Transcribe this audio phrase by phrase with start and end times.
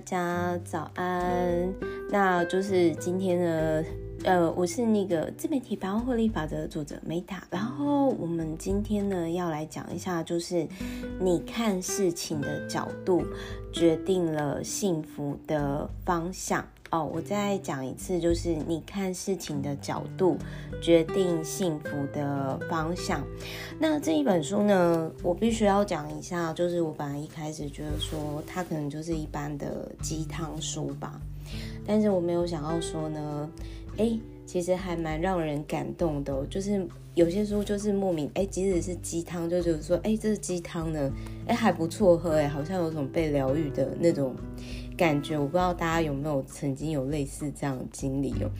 [0.00, 1.74] 大家早安。
[2.08, 3.84] 那就是今天呢，
[4.24, 7.38] 呃，我是那个自媒体百万获利法则的作者 Meta。
[7.50, 10.66] 然后我们今天呢要来讲一下，就是
[11.20, 13.22] 你看事情的角度
[13.74, 16.66] 决定了幸福的方向。
[16.90, 20.36] 哦，我再讲一次，就是你看事情的角度
[20.82, 23.24] 决定幸福的方向。
[23.78, 31.20] 那这一本书呢，我必须要讲一下，就是我本来一开始觉得说它可能就是一般的鸡汤书吧，
[31.86, 33.48] 但是我没有想到说呢，
[33.98, 36.44] 诶，其实还蛮让人感动的。
[36.46, 36.84] 就是
[37.14, 41.12] 有些书就是莫名，诶，即使是鸡汤，就觉得说，诶，这是鸡汤呢，
[41.46, 44.34] 诶，还不错喝，诶，好像有种被疗愈的那种。
[45.00, 48.50] 感觉我不知道大家有没有曾经有类似这样的经历哦。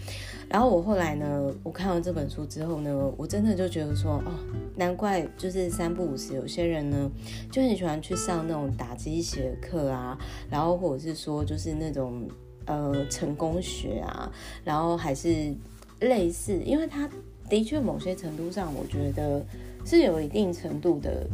[0.48, 4.32] 然后我后来呢，我看完这本书之后呢，我真的就觉得说，哦，
[4.74, 7.10] 难怪就是三不五时有些人呢
[7.52, 12.26] 就很喜欢去上那种打鸡血课啊，然后或者是说就是那种
[12.64, 14.32] 呃成功学啊，
[14.64, 15.54] 然后还是
[16.00, 17.06] 类似，因为他
[17.50, 19.44] 的确某些程度上，我觉得
[19.84, 21.28] 是有一定程度的。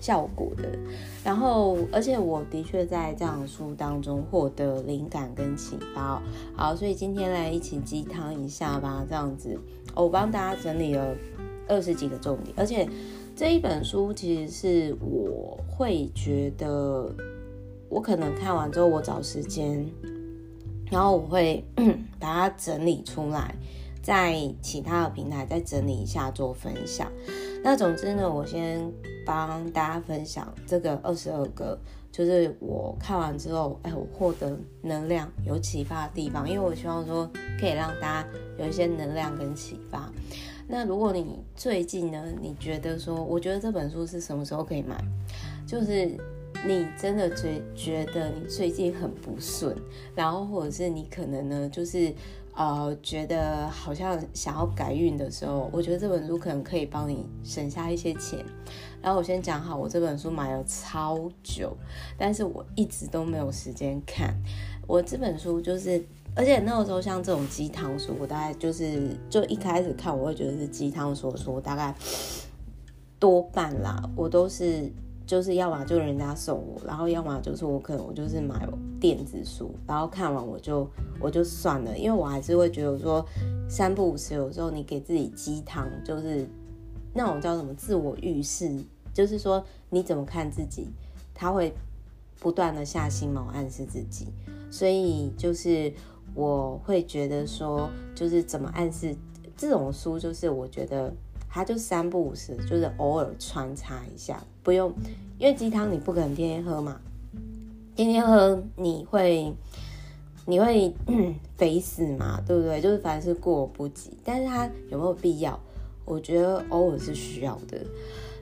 [0.00, 0.68] 效果的，
[1.24, 6.22] 然后而且我的确在这样书当中获得灵感跟启发。
[6.54, 9.58] 好，所以今天来一起鸡汤一下吧，这样子，
[9.94, 11.14] 我帮大家整理了
[11.68, 12.88] 二十几个重点，而且
[13.34, 17.10] 这一本书其实是我会觉得，
[17.88, 19.84] 我可能看完之后我找时间，
[20.90, 21.64] 然后我会
[22.20, 23.54] 把它整理出来，
[24.06, 27.10] 在其他的平台再整理一下做分享。
[27.60, 28.88] 那总之呢，我先
[29.24, 31.76] 帮大家分享这个二十二个，
[32.12, 36.48] 就是我看完之后，哎，我获得能量、有启发的地方。
[36.48, 38.28] 因为我希望说，可以让大家
[38.60, 40.08] 有一些能量跟启发。
[40.68, 44.96] 那如果你最近呢，你觉得说，我觉得这本书是什么时候可以买？
[45.66, 46.06] 就是
[46.64, 49.76] 你真的觉觉得你最近很不顺，
[50.14, 52.14] 然后或者是你可能呢，就是。
[52.56, 58.42] 呃，觉得好像想要改运的时候，我觉得这本书可能可以帮你省下一些钱。
[59.02, 61.76] 然后我先讲好，我这本书买了超久，
[62.16, 64.34] 但是我一直都没有时间看。
[64.86, 66.02] 我这本书就是，
[66.34, 71.94] 而且那个时候像这种鸡汤书，我大概就是就一开始看，我会觉得是鸡汤书，说大概
[73.18, 74.90] 多半啦，我都是。
[75.26, 78.68] 就是要么就人家送我，然后要么就是我可能我就是买
[79.00, 80.88] 电子书，然后看完我就
[81.20, 83.26] 我就算了，因为我还是会觉得说
[83.68, 86.48] 三不五时有时候你给自己鸡汤，就是
[87.12, 88.70] 那种叫什么自我预示，
[89.12, 90.86] 就是说你怎么看自己，
[91.34, 91.74] 他会
[92.38, 94.28] 不断的下心毛暗示自己，
[94.70, 95.92] 所以就是
[96.34, 99.16] 我会觉得说就是怎么暗示
[99.56, 101.12] 这种书，就是我觉得。
[101.48, 104.92] 它就三不五时，就是偶尔穿插一下，不用，
[105.38, 107.00] 因为鸡汤你不可能天天喝嘛，
[107.94, 109.54] 天天喝你会
[110.44, 110.92] 你会
[111.56, 112.80] 肥死嘛，对不对？
[112.80, 115.56] 就是凡事过犹不及，但是它有没有必要？
[116.04, 117.78] 我觉得偶尔是需要的。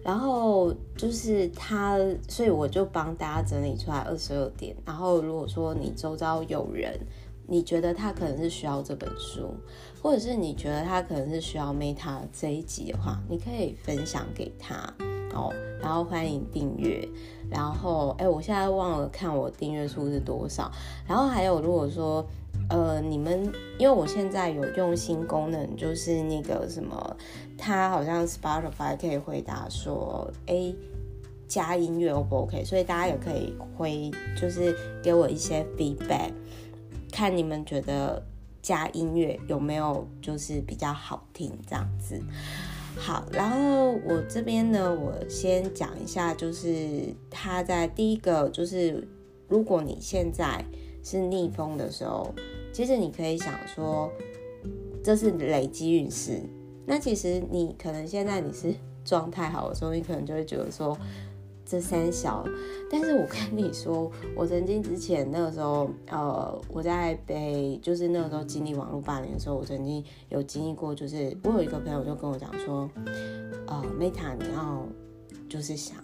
[0.02, 4.74] 然后就是它，所以我就帮大家整理出来二十二点。
[4.86, 6.98] 然后如果说你周遭有人，
[7.46, 9.54] 你觉得他可能是需要这本书，
[10.04, 14.74] 或者是你觉得他可能是需要 Meta 这一集的话，你可以分享给他
[15.32, 15.50] 哦。
[15.80, 17.08] 然后欢迎订阅。
[17.50, 20.70] 然后哎，我现在忘了看我订阅数是多少。
[21.08, 22.22] 然后还有，如果说
[22.68, 27.16] 呃你们，因为我现在有用新功能，就是那个什么，
[27.56, 30.70] 它好像 Spotify 可以回答说，哎，
[31.48, 32.62] 加音乐 O 不 OK？
[32.62, 36.30] 所以大家也可以回，就是给我一些 feedback。
[37.10, 38.22] 看你们觉得
[38.64, 42.18] 加音乐有没有就是比较好听这样子。
[42.96, 49.06] 好，然后我这边呢，我先讲一下，就是他在第一个就是，
[49.48, 50.64] 如果你现在
[51.02, 52.34] 是逆风的时候，
[52.72, 54.10] 其实你可以想说，
[55.02, 56.40] 这是累积运势。
[56.86, 58.74] 那其实你可能现在你是
[59.04, 60.96] 状态好的时候，你可能就会觉得说。
[61.66, 62.44] 这三小，
[62.90, 72.88] 但是我跟你说，我曾经之前那个时候，呃，我在被，就是那个时候经历网络霸凌的时候，我曾经有经历过，就是我有一个朋友就跟我讲说，
[73.66, 74.86] 呃，Meta，你要
[75.48, 75.96] 就是想，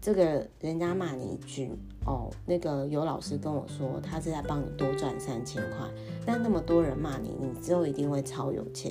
[0.00, 1.70] 这个人家骂你一句，
[2.06, 5.86] 哦，那个有老师跟我说，他是在帮你多赚三千块，
[6.24, 8.90] 但那么多人骂你，你之后一定会超有钱。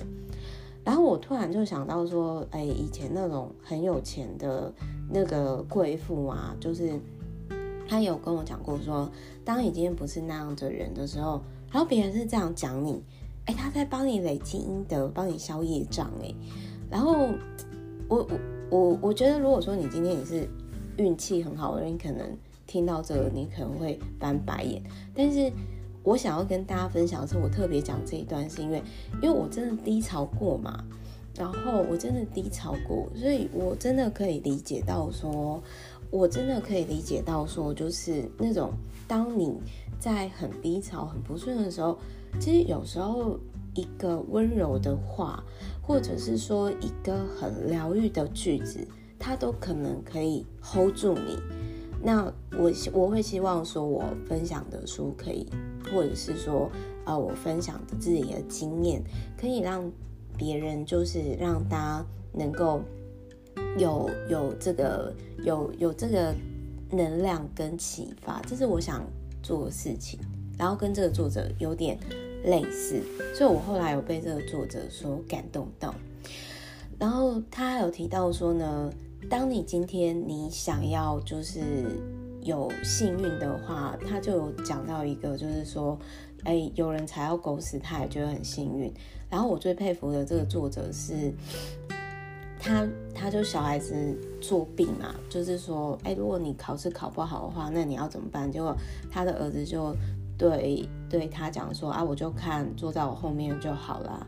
[0.84, 4.74] 然后我突然就想到说，哎，以前那种很有钱的
[5.10, 7.00] 那个贵妇啊，就是
[7.88, 9.10] 他有跟我讲过说，
[9.46, 11.42] 当你今天不是那样的人的时候，
[11.72, 13.04] 然后别人是这样讲你，
[13.46, 16.34] 哎，他在帮你累积阴德，帮你消业障，哎，
[16.90, 17.30] 然后
[18.08, 18.28] 我我
[18.70, 20.48] 我我觉得，如果说你今天你是
[20.98, 22.38] 运气很好的人，你可能。
[22.68, 24.82] 听到这个你可能会翻白眼。
[25.14, 25.52] 但是
[26.04, 28.82] 我想要跟大家分享的是，我特别讲这一段，是因为
[29.22, 30.84] 因为我真的低潮过嘛，
[31.36, 35.62] 然后我真的低潮过，所以我真的可以理解到说，
[36.10, 38.72] 我真的可以理解到说，就是那种
[39.08, 39.60] 当你
[40.00, 41.98] 在很低潮、很不顺的时候，
[42.40, 43.40] 其实有时候。
[43.74, 45.42] 一个温柔的话，
[45.82, 48.86] 或者是说一个很疗愈的句子，
[49.18, 51.40] 它都可能可以 hold 住你。
[52.04, 52.26] 那
[52.58, 55.48] 我我会希望说，我分享的书可以，
[55.92, 56.70] 或者是说，
[57.06, 59.02] 呃，我分享的自己的经验，
[59.40, 59.92] 可以让
[60.38, 62.82] 别人，就是让大家能够
[63.78, 65.14] 有有这个
[65.44, 66.34] 有有这个
[66.90, 69.06] 能量跟启发，这是我想
[69.44, 70.20] 做的事情。
[70.58, 71.98] 然后跟这个作者有点。
[72.44, 73.00] 类似，
[73.36, 75.94] 所以我后来有被这个作者所感动到。
[76.98, 78.92] 然后他还有提到说呢，
[79.30, 81.62] 当你今天你想要就是
[82.42, 85.98] 有幸运的话，他就有讲到一个，就是说，
[86.44, 88.94] 哎，有人踩到狗屎，他也觉得很幸运。
[89.30, 91.34] 然后我最佩服的这个作者是，
[92.60, 93.94] 他他就小孩子
[94.42, 98.52] 作弊嘛，就是说，哎，如果你考试考不好的话，那你要怎么办？
[98.52, 98.76] 结果
[99.10, 99.96] 他的儿子就。
[100.38, 104.26] 对，对他讲说啊，我就看坐在我后面就好了。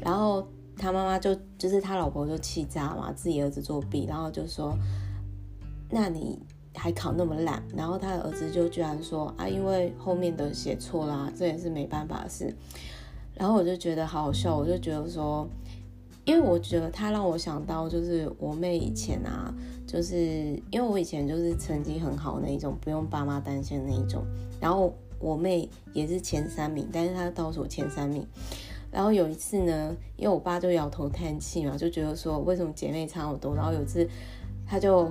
[0.00, 0.48] 然后
[0.80, 4.74] 他妈妈就就是他老婆就气炸嘛，自己儿子作弊，然后就说，
[5.90, 6.38] 那你
[6.74, 7.62] 还考那么烂？
[7.76, 12.56] 然后他的儿子就居然说啊，因为后面的写错啦，这也是没办法的事。
[13.34, 15.46] 然后我就觉得好好笑，我就觉得说，
[16.24, 19.54] 因为我觉得他让我想到就是我妹以前啊，
[19.86, 20.16] 就是
[20.70, 24.24] 因为我以前就是成绩很好那一种，不用爸妈担心那一种，
[24.58, 24.94] 然后。
[25.22, 28.26] 我妹也是前三名，但是她倒数前三名。
[28.90, 33.54] 然后有一次呢，因为我爸就摇头叹气嘛，就觉得说为什么姐妹差好多。
[33.54, 34.08] 然后有一次，
[34.66, 35.08] 他就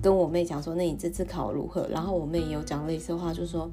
[0.00, 3.70] 跟我妹讲说：“那你这次考如何？”然后我妹也有讲类似的话，就说：“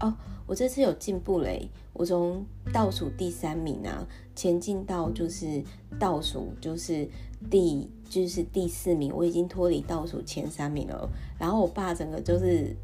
[0.00, 0.12] 哦，
[0.46, 4.06] 我这次有进步嘞，我从倒数第三名啊，
[4.36, 5.62] 前进到就是
[5.98, 7.08] 倒数就是
[7.50, 11.08] 第就是第四名，我已经脱离倒数前三名了。”
[11.40, 12.76] 然后我爸整个就是。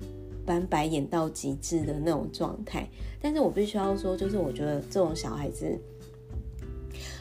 [0.50, 2.85] 翻白眼到极致的那种状态，
[3.23, 5.79] 但是我必须要说，就是我觉得这种小孩子，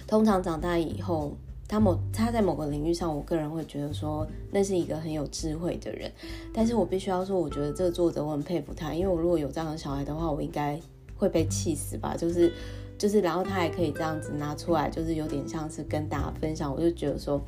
[0.08, 1.38] 通常长大以后，
[1.68, 6.12] 他某他在某个领域上，我个人会觉得说，那是一个很有智慧的人。
[6.52, 10.82] 但是我必须要说，我觉得这个作者我很佩服他，因为我如果有这样的小孩的话，我应该
[11.16, 12.16] 会被气死吧。
[12.18, 12.52] 就是
[12.98, 17.40] 就是，然后他还可以这样子拿出来，就是有点像是跟大家分享，我就觉得说，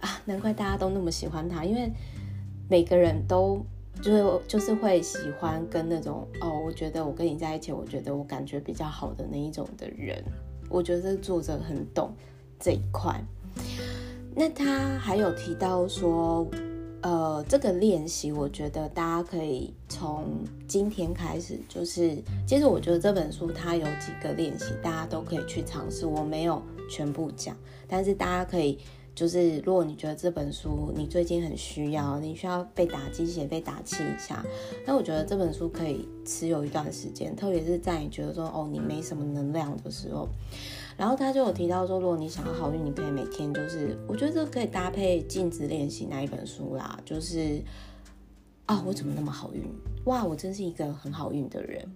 [0.00, 1.92] 啊，难怪大家都那么喜欢他，因为
[2.70, 3.62] 每个人都。
[4.02, 10.22] 就是就是会喜欢跟那种哦，我觉得我跟你在一起，我觉得我感觉比较好的那一种的人，
[10.68, 12.12] 我觉得作者很懂
[12.60, 13.20] 这一块。
[14.34, 16.46] 那他还有提到说，
[17.00, 20.26] 呃，这个练习，我觉得大家可以从
[20.68, 22.16] 今天开始，就是
[22.46, 26.06] 其实我觉得这本书它有几个练习，大家都可以去尝试。
[26.06, 27.56] 我没有全部讲，
[27.88, 28.78] 但是大家可以。
[29.16, 34.44] 就是如果你觉得这本书你最近很需要，你需要被打鸡血、被打气一下，
[34.86, 40.28] 那我觉得这本书可以持有一段时间，特别是在你觉得说哦你没什么能量的时候。
[40.98, 47.62] 然后他就有提到说，如果你想要好运，你可以每天就是，我觉得这可以搭配镜子练习那一本书啦，就是
[48.66, 49.62] 啊、我怎么那么好运？
[50.04, 51.86] 哇，我真是一个很好运的人。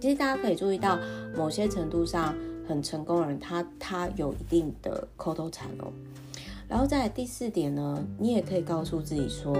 [0.00, 0.98] 其实大家可以注意到，
[1.36, 2.36] 某些程度上
[2.68, 5.90] 很成功的人，他他有一定的口头禅哦。
[6.68, 9.56] 然后在第四点呢，你也可以告诉自己说，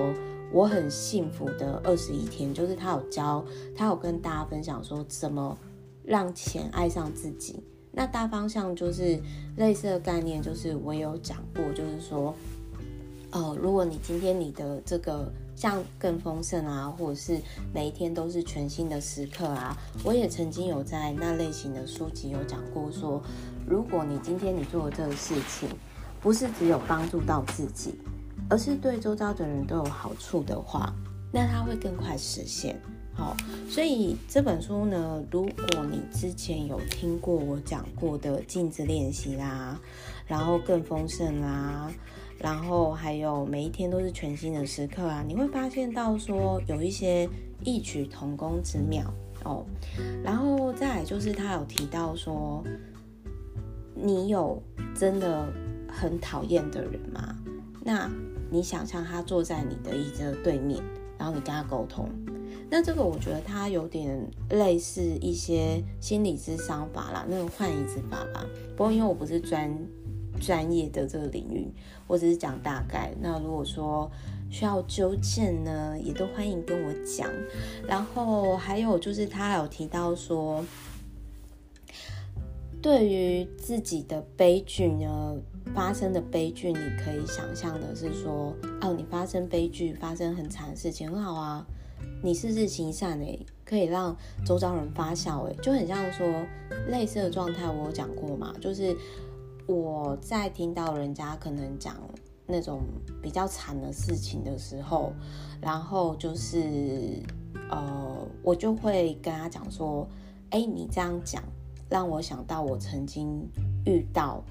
[0.53, 3.45] 我很幸福的二十一天，就是他有教，
[3.77, 5.57] 他有跟大家分享说怎么
[6.05, 7.63] 让钱爱上自己。
[7.93, 9.19] 那大方向就是
[9.57, 12.35] 类似的概念，就是我有讲过，就是说，
[13.31, 17.41] 哦，如果你今天你的这个像更丰盛啊，或者是
[17.73, 23.23] 每一天都是全新的时刻啊，我也曾经有在那类型的书籍有讲过说，
[23.65, 25.69] 如果你今天你做的这个事情。
[26.21, 27.95] 不是只有帮助到自己，
[28.49, 30.93] 而是对周遭的人都有好处的话，
[31.33, 32.81] 那它会更快实现。
[33.15, 33.35] 好，
[33.69, 39.81] 所以这本书呢，如果你之前有听过我讲过的镜子练习啦，
[40.27, 41.91] 然后更丰盛啦，
[42.39, 47.27] 然后还有每一天都是全新的时刻啊，你会发现到说有一些
[47.65, 49.11] 异曲同工之妙
[49.45, 49.65] 哦。
[50.23, 52.63] 然后再就是他有提到说，
[53.95, 54.63] 你有
[54.95, 55.49] 真的。
[55.97, 57.37] 很讨厌的人吗？
[57.83, 58.11] 那
[58.51, 60.83] 你想象他坐在你的椅子的对面，
[61.19, 62.09] 然后你跟他沟通，
[62.69, 68.45] 那这个我觉得他有点类似一些心理咨商法啦，那种换椅子法吧。
[68.77, 69.73] 不过因为我不是专
[70.41, 71.67] 专业的这个领域，
[72.07, 73.13] 我只是讲大概。
[73.21, 74.11] 那如果说
[74.51, 77.29] 需要纠正呢，也都欢迎跟我讲。
[77.89, 80.65] 然后还有就是他还有提到说，
[82.83, 85.37] 对于自己的悲剧呢，
[85.75, 91.67] 发生的悲剧，你可以想象的是说，哦，你发生悲剧，发生很惨的事情，很好啊，
[92.23, 96.27] 你是日行善诶，可以让周遭人发笑诶，就很像说
[96.89, 98.97] 类似的状态，我有讲过嘛，就是
[99.67, 101.95] 我在听到人家可能讲
[102.47, 102.83] 那种
[103.23, 105.13] 比较惨的事情的时候，
[105.61, 107.21] 然后就是
[107.71, 110.09] 呃，我就会跟他讲说，
[110.51, 111.43] 哎，你这样讲。
[111.89, 113.49] 让我想到我曾经
[113.85, 114.43] 遇到，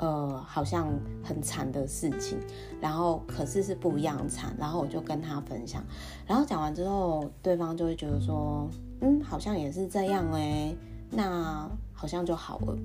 [0.00, 0.88] 呃，好像
[1.22, 2.38] 很惨的事情，
[2.80, 5.84] 然后可是是不一样惨，然后我就跟他分享，
[6.26, 8.66] 然后讲完之后，对方就会觉得说，
[9.02, 10.74] 嗯，好像也是这样诶，
[11.10, 12.76] 那好像就好了。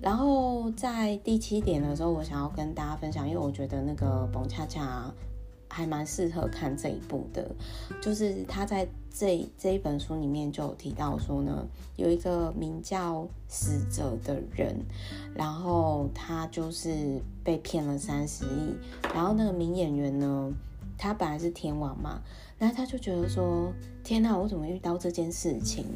[0.00, 5.12] 然后在第七点的时候，我想要跟大家分享，因为我觉得那个蹦恰恰。
[5.70, 7.48] 还蛮适合看这一部的，
[8.02, 11.64] 就是他在这这一本书里面就有提到说呢，
[11.96, 14.76] 有一个名叫死者的人，
[15.34, 18.74] 然后他就是被骗了三十亿，
[19.14, 20.52] 然后那个名演员呢，
[20.98, 22.20] 他本来是天王嘛，
[22.58, 23.72] 然后他就觉得说，
[24.02, 25.86] 天哪，我怎么遇到这件事情？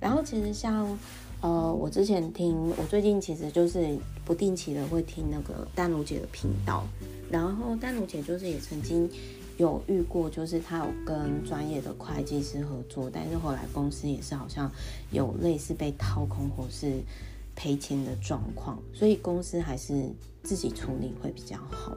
[0.00, 0.98] 然后其实像
[1.40, 6.84] 呃，我之前听，我最近其实就是不定期的会听那个淡如姐的频道。
[7.30, 9.08] 然后丹如姐就是也曾经
[9.56, 14.70] 有遇过，就是她有跟专业的会计师合作，但是后来公司也是好像
[15.12, 17.00] 有类似被掏空或是
[17.54, 20.10] 赔钱的状况，所以公司还是
[20.42, 21.96] 自己处理会比较好。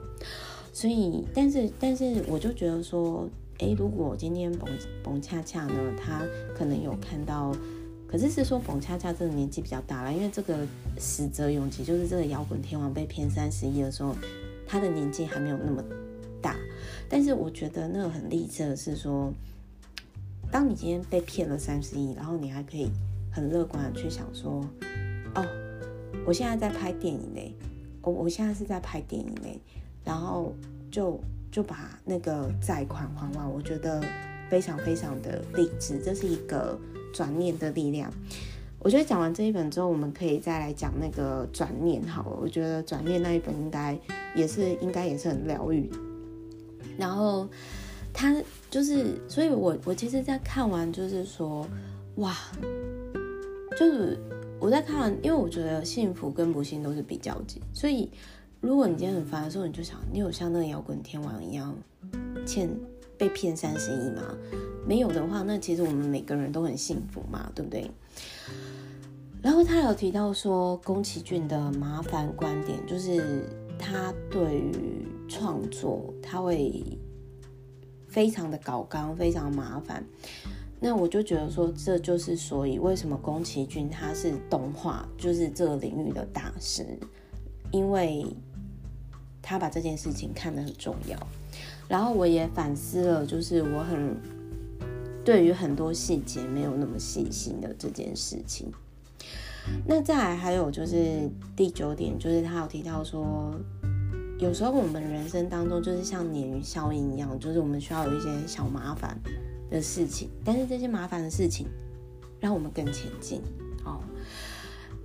[0.73, 4.69] 所以，但是但是我就觉得说，诶，如果今天冯
[5.03, 6.21] 冯恰恰呢，他
[6.55, 7.55] 可能有看到，
[8.07, 14.15] 可是是说冯恰恰这个年纪比较大了，因为这个死者永吉就是这个摇滚天王被骗三十亿的时候。
[14.65, 15.83] 他的年纪还没有那么
[16.41, 16.55] 大，
[17.07, 19.31] 但是我觉得那个很励志的是说，
[20.51, 22.89] 当你今天被骗了三十亿，然后你还可以
[23.31, 24.65] 很乐观的去想说，
[25.35, 25.45] 哦，
[26.25, 27.53] 我现在在拍电影嘞，
[28.01, 29.59] 我我现在是在拍电影嘞，
[30.03, 30.53] 然后
[30.91, 31.19] 就
[31.51, 34.03] 就把那个债款还完，我觉得
[34.49, 36.79] 非常非常的励志，这是一个
[37.13, 38.11] 转念的力量。
[38.83, 42.37] 我觉得讲完这一本之后，我们可以再来讲那个转念好了。
[42.41, 43.97] 我觉得转念那一本应该
[44.35, 45.89] 也是应该也是很疗愈。
[46.97, 47.47] 然后
[48.11, 48.35] 他
[48.69, 51.65] 就是，所以我我其实，在看完就是说，
[52.17, 52.35] 哇，
[53.77, 54.19] 就是
[54.59, 57.61] 我在看完，因为我觉得幸福跟不幸都是比较级。
[57.73, 58.11] 所以
[58.59, 61.73] 如果你今天很烦的时候，你就想，你有像那个摇滚天王一样
[62.45, 62.69] 欠
[63.17, 64.21] 被骗三十亿吗？
[64.85, 67.89] 没有的话，那其实我们每个人都很幸福嘛，对不对？
[69.43, 73.45] 然后他有提到说，宫崎骏的麻烦观点，就是
[73.77, 76.81] 他对于创作他会
[78.07, 80.01] 非常的搞刚，非常麻烦。
[80.79, 86.85] 那我就觉得说，这就是所以为什么宫崎骏他是动画，就是这个领域的大师，
[87.71, 88.25] 因为
[89.41, 91.17] 他把这件事情看得很重要。
[91.89, 94.15] 然后我也反思了，就是我很
[95.25, 98.71] 对于很多细节没有那么细心的这件事情。
[99.85, 103.53] 那再来还有就是第九点，就是他有提到说，
[104.37, 109.17] 有时候我们人生当中就是像鲶鱼效应一样，就是我们需要有一些小麻烦
[109.69, 111.67] 的事情，但是这些麻烦的事情
[112.39, 113.41] 让我们更前进。
[113.85, 114.01] 哦，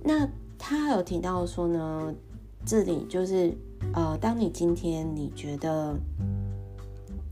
[0.03, 2.13] 那他有提到说呢，
[2.65, 3.53] 这里就是
[3.93, 5.95] 呃，当你今天你觉得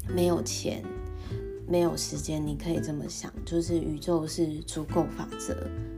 [0.08, 0.82] 没有钱、
[1.67, 5.53] 没有时间，你可以这么想，就是宇宙是足够法则，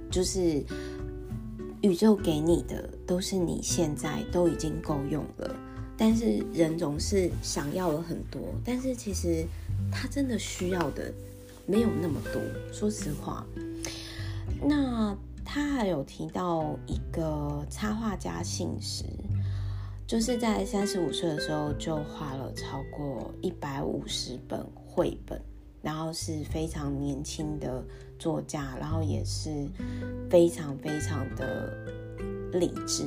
[0.10, 0.63] 就是。
[1.82, 5.56] 宇宙给你的都是你现在都已经够用了，
[5.98, 9.46] 但是人总是想要了很多，但是其实
[9.89, 11.10] 他真的需要的
[11.66, 12.42] 没有那么多。
[12.74, 13.46] 说实话，
[14.62, 19.06] 那他还有提到一个插画家信实，
[20.06, 25.42] 就是在三十五岁的时候就画了超过一百五十本绘本。
[25.82, 27.82] 然后是非常年轻的
[28.19, 29.49] 作家，然后也是
[30.29, 31.73] 非常非常的
[32.53, 33.05] 理智。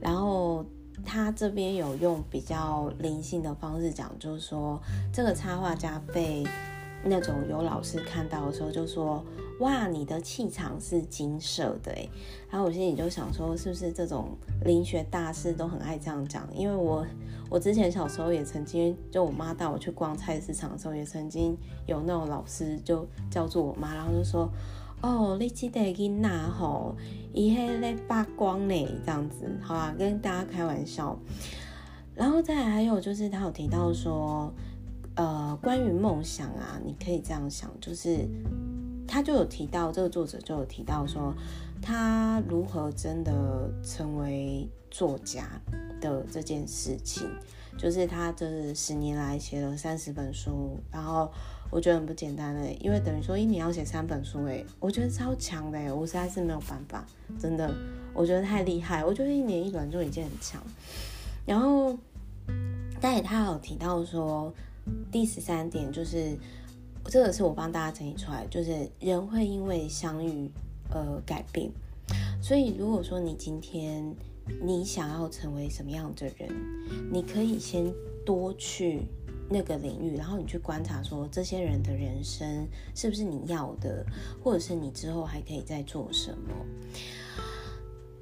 [0.00, 0.64] 然后
[1.04, 4.80] 他这边有用比较灵性的方式讲，就是说
[5.12, 6.44] 这个插画家被
[7.04, 9.24] 那种有老师看到的时候，就说。
[9.60, 11.90] 哇，你的气场是金色的，
[12.50, 16.46] 然后我心里就想说，是不是这种灵学大师都很爱这样讲？
[16.54, 17.06] 因为我
[17.48, 24.50] 我之前小时候也曾经，就我妈带我去逛菜市场的时候，也曾经有那种老师就叫住我妈，然后就说，
[25.00, 26.94] 哦，你记得囡仔吼，
[27.32, 31.18] 伊还在发光呢，这样子，好啊，跟大家开玩笑。
[32.14, 34.52] 然后再来还有就是他有提到说，
[35.14, 38.28] 呃，关于梦想啊，你可以这样想，就是
[39.06, 41.34] 他就有提到这个作者就有提到说，
[41.80, 45.60] 他如何真的成为作家
[46.00, 47.28] 的这件事情，
[47.78, 51.30] 就是他这十年来写了三十本书，然后。
[51.68, 57.04] 我觉得很不简单的，因为等于说一年要写三本书，哎，我觉得超强的，我实在是没有办法，
[57.40, 57.74] 真的，
[58.14, 59.04] 我觉得太厉害。
[59.04, 60.62] 我觉得一年一本就已经很强。
[61.44, 61.98] 然后，
[63.00, 64.54] 但他有提到说，
[65.10, 66.38] 第十三点就是，
[67.08, 70.50] 这个是我帮大家整理出来，就是人会因为相遇
[70.90, 71.70] 而改变。
[72.42, 74.14] 所以，如果说你今天
[74.62, 76.48] 你想要成为什么样的人，
[77.12, 77.92] 你可以先
[78.24, 79.02] 多去。
[79.48, 84.04] 那个领域，然后你去观察说，这些人的人生是不是你要的，
[84.42, 86.52] 或者是你之后还可以再做什么。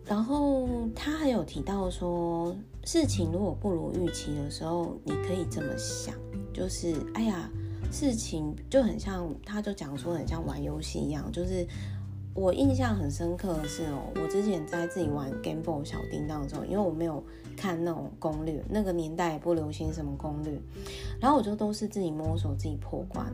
[0.04, 6.14] 然后他还有提到说，事情如果不如预期的时候，你可以这么想，
[6.52, 7.50] 就是哎呀，
[7.90, 11.66] 事情就很像，他就讲说很像玩游戏一样，就是。
[12.36, 17.22] 我印象很深刻的是哦，我之前在自己玩 Game Boy 小叮当的时候，因为我没有
[17.56, 20.60] 看那种攻略，那个年代也不流行什么攻略，
[21.20, 23.24] 然后我就都是自己摸索、自己破关。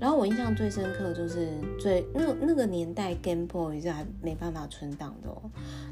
[0.00, 5.40] 然后我印象最深刻就是最那那个年代 Game Boy 是还没办法存档的哦。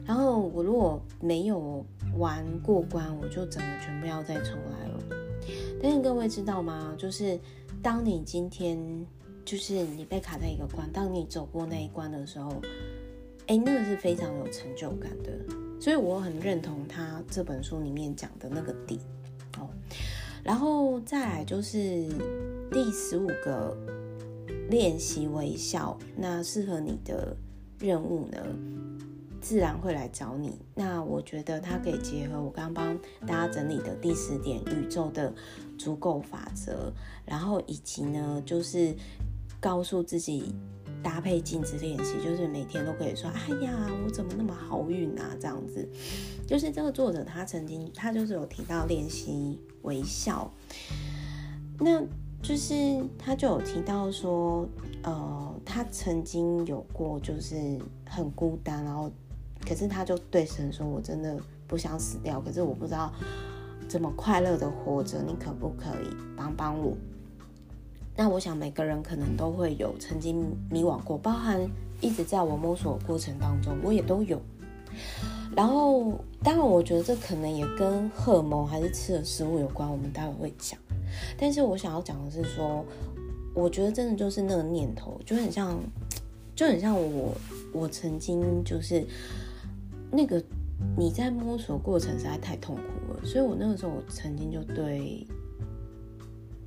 [0.04, 1.86] 然后我如果没有
[2.18, 4.98] 玩过关，我就整个全部要再重来了。
[5.80, 6.92] 但是各位知道吗？
[6.98, 7.38] 就是
[7.82, 9.06] 当你今天。
[9.42, 12.62] 就是你被卡在一个关，当你走过那一关的时候，
[13.48, 15.32] 哎、那个是非常有成就感的。
[15.80, 19.00] 所以我很认同他这本书里面讲的那个点
[19.58, 19.68] 哦。
[20.44, 22.06] 然后再来就是
[22.70, 23.76] 第十五个
[24.68, 27.34] 练习微笑，那适合你的
[27.80, 28.38] 任务呢，
[29.40, 30.58] 自然会来找你。
[30.74, 35.32] 那我觉得它可以结合我刚刚帮大家整理的第十点宇宙的
[35.78, 36.92] 足够法则，
[37.24, 38.94] 然后以及呢就是。
[39.62, 40.54] 告诉自己
[41.02, 45.86] 搭配镜子练习，就是每天都可以说：“哎呀，我怎么那么好运啊？”这样子，
[46.46, 50.50] 就是这个作者他曾经他就是有提到练习微笑，
[51.78, 52.02] 那
[52.40, 54.66] 就是他就有提到说，
[55.02, 59.12] 呃，他曾经有过就是很孤单，然后
[59.66, 63.12] 可是他就对神说：“我真的不想死掉，可是我不知道
[63.88, 66.96] 怎么快乐的活着，你可不可以帮帮我？”
[68.16, 71.60] 那我想每个人可能都会有曾经迷惘过，包含
[72.00, 74.40] 一直在我摸索过程当中，我也都有。
[75.56, 80.78] 然后，当然，我觉得这可能也跟荷尔蒙还是吃的食物有关，我们待会会讲。
[81.38, 82.84] 但是我想要讲的是说，
[83.54, 85.78] 我觉得真的就是那个念头，就很像，
[86.54, 87.34] 就很像我，
[87.72, 89.04] 我曾经就是
[90.10, 90.42] 那个
[90.96, 95.26] 你在摸索过程实在太痛苦了，所以我那个时候我曾经就对，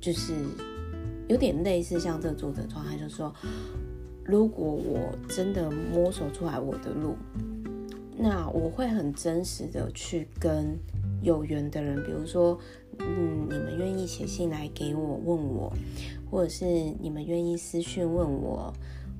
[0.00, 0.34] 就是。
[1.26, 3.34] 有点类似像这个作者状态，就说，
[4.26, 7.16] 如果我真的摸索出来我的路，
[8.14, 10.78] 那我会很真实的去跟
[11.22, 12.58] 有缘的人，比如说，
[12.98, 15.72] 嗯，你们愿意写信来给我问我，
[16.30, 16.66] 或者是
[17.00, 18.70] 你们愿意私讯问我，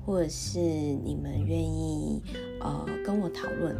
[0.05, 2.21] 或者是你们愿意
[2.59, 3.75] 呃跟我讨论，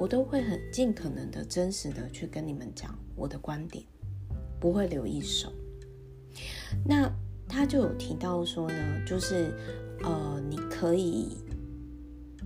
[0.00, 3.84] 我都会很尽可能的真实的去跟你们讲我的观点，
[4.58, 5.52] 不会留一手。
[6.84, 7.08] 那。
[7.52, 9.52] 他就有提到说呢，就是
[10.04, 11.36] 呃，你可以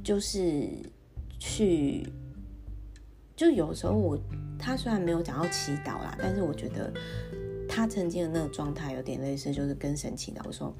[0.02, 0.66] 就是
[1.38, 2.10] 去，
[3.36, 4.18] 就有时候我
[4.58, 6.90] 他虽然没有讲到祈祷啦，但是我觉得
[7.68, 10.74] 他曾经的那个状态有点类似，就是跟神祈祷，我说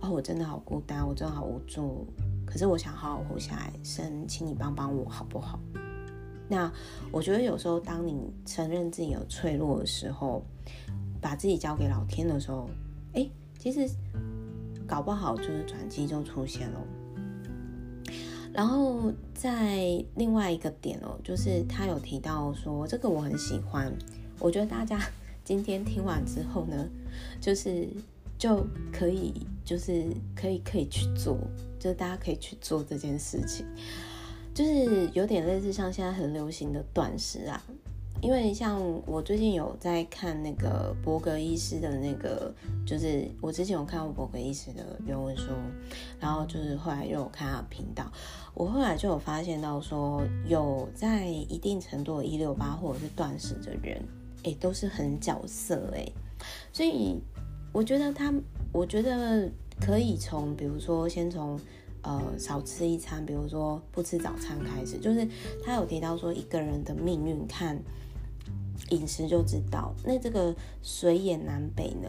[0.00, 2.06] 哦，我真的好孤单，我真的好无助，
[2.46, 5.60] 可是我想好好活下来，神，请你帮帮我好不好？
[6.48, 6.72] 那
[7.10, 10.42] 我觉得有时候当你承认自己有脆弱的时候，
[11.20, 12.68] 把自己交给老天的时候，
[13.14, 13.28] 哎。
[13.58, 13.90] 其实
[14.86, 16.80] 搞不好就是转机就出现了，
[18.52, 23.92] 然后在另外一个点哦，就是他有提到说，这个我很喜欢，
[24.38, 25.00] 我觉得大家
[25.42, 26.88] 今天听完之后呢，
[27.40, 27.88] 就是
[28.38, 29.32] 就可以
[29.64, 30.04] 就是
[30.36, 31.36] 可以可以去做，
[31.80, 33.66] 就是大家可以去做这件事情，
[34.56, 37.62] 就是有点类似像现在很流行的断食啊。
[38.22, 42.50] 因为像我最近有在看那个伯格医师的那个，
[42.86, 45.50] 就是我之前有看过伯格医师的原文书，
[46.18, 48.10] 然后就是后来又有看他的频道，
[48.54, 54.02] 我后来就有发现到说，有在一定程度的一六八或者是断食的人，
[54.44, 56.10] 哎，都是很角色哎，
[56.72, 57.20] 所以
[57.70, 58.32] 我觉得他，
[58.72, 59.46] 我觉得
[59.78, 61.60] 可以从，比如说先从。
[62.06, 65.26] 呃少吃一餐，比如说不吃早餐开始，就是
[65.64, 67.76] 他有提到说一个人的命运看
[68.90, 69.92] 饮食就知道。
[70.04, 72.08] 那这个水野南北呢，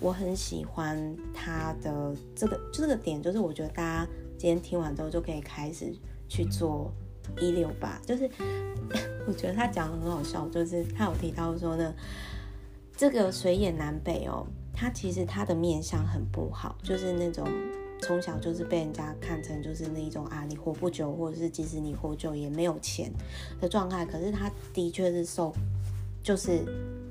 [0.00, 5.94] 我很喜欢他的这个这个点，就是我觉得大家今天听完之后就可以开始
[6.26, 6.90] 去做
[7.38, 8.28] 一六八，就是
[9.26, 11.94] 我觉得他讲的很好笑，就是他有提到说呢，
[12.96, 14.46] 这个水野南北哦。
[14.76, 17.46] 他其实他的面相很不好，就是那种
[18.00, 23.10] 从小就是被人家看成就是那一种啊，你活不久，或者是即使你活久也没有钱
[23.60, 24.04] 的状态。
[24.04, 25.54] 可是他的确是受，
[26.22, 26.64] 就是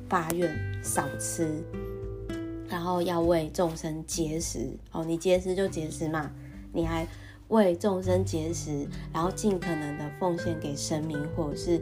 [0.07, 0.49] 发愿
[0.83, 1.63] 少吃，
[2.69, 5.03] 然后要为众生节食哦。
[5.03, 6.31] 你节食就节食嘛，
[6.71, 7.07] 你还
[7.47, 11.81] 为众生节食，然后尽可能的奉献给神明或者是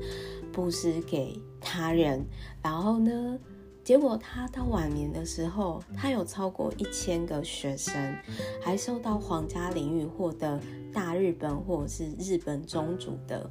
[0.53, 2.25] 布施给他人，
[2.61, 3.37] 然后呢？
[3.83, 8.15] 结果他到晚年的时候，他有超过一千个学生，
[8.61, 10.59] 还受到皇家领域获得
[10.93, 13.49] 大日本或者是日本宗主的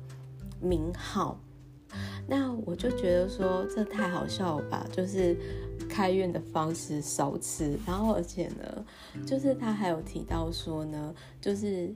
[0.61, 1.39] 名号。
[2.29, 4.87] 那我就觉得说，这太好笑了吧？
[4.93, 5.37] 就是
[5.89, 8.85] 开运的方式少吃，然后而且呢，
[9.27, 11.93] 就是他还有提到说呢，就是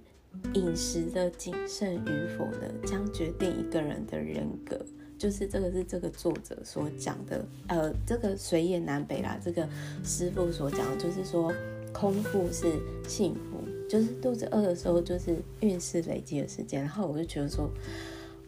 [0.55, 4.85] 饮食的谨慎与否呢，将决定一个人的人格。
[5.25, 9.67] 就是这个是这个作者所讲的，呃，这个水野南北啦，这个
[10.05, 11.51] 师傅所讲的，就是说
[11.95, 16.83] 空腹是幸福，就是肚子饿的时候就是运势累积的时间。
[16.83, 17.71] 然后我就觉得说。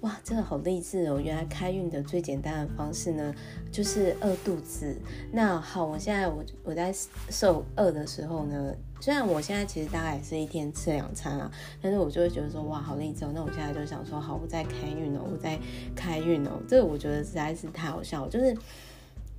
[0.03, 1.19] 哇，这个好励志哦！
[1.19, 3.35] 原来开运的最简单的方式呢，
[3.73, 4.95] 就是饿肚子。
[5.33, 6.95] 那好，我现在我我在
[7.31, 13.31] 受饿的时候呢，虽然我现在其实大概也是一天吃两餐啊，但是我就会觉得说，哇，好励志哦！
[13.35, 15.59] 那我现在就想说，好，我在开运哦，我在
[15.95, 16.53] 开运哦。
[16.69, 18.57] 这个我觉得实在是太好笑，就是。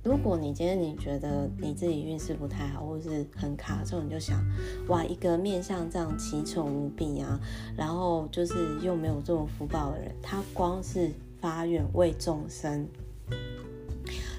[0.04, 4.40] 如果你今天你觉得你自己运势不太好，或是很卡的时候，你就想，
[4.86, 7.38] 哇，一个面相这样奇丑无比啊，
[7.76, 12.88] 然后就是又没有这种福报的人，他光是发愿为众生，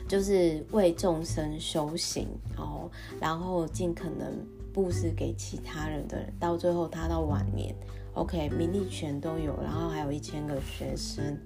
[0.08, 2.26] 就是为众生修行
[2.58, 4.34] 哦，然后尽可能
[4.74, 7.76] 布施给其他人的人，到最后他到晚年
[8.14, 11.38] ，OK，名利权都有，然后还有一千个学生。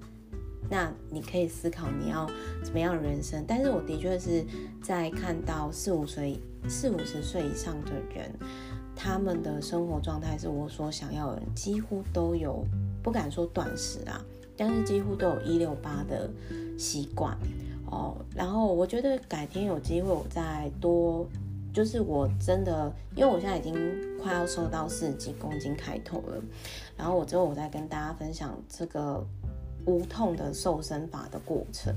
[0.70, 2.26] 那你可以思考你要
[2.64, 4.44] 怎么样的人生，但是我的确是
[4.82, 8.32] 在看到四五岁、四五十岁以上的人，
[8.96, 12.66] 他们的生活状态是我所想要的人，几乎都有，
[13.04, 14.24] 不敢说短时啊，
[14.56, 16.30] 但是几乎都有一六八的
[16.78, 17.38] 习惯
[17.92, 18.16] 哦。
[18.34, 21.28] 然后我觉得改天有机会我再多，
[21.74, 23.74] 就是我真的，因为我现在已经
[24.22, 26.42] 快要瘦到四十几公斤开头了，
[26.96, 29.26] 然后我之后我再跟大家分享这个。
[29.86, 31.94] 无痛的瘦身法的过程，